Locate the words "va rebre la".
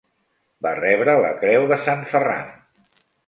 0.65-1.29